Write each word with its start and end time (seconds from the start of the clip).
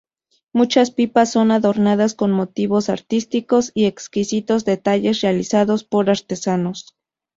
Muchas 0.51 0.89
pipas 0.89 1.31
son 1.31 1.51
adornadas 1.51 2.15
con 2.15 2.31
motivos 2.31 2.89
artísticos 2.89 3.71
y 3.75 3.85
exquisitos 3.85 4.65
detalles 4.65 5.21
realizados 5.21 5.83
por 5.83 6.09
artesanos. 6.09 6.95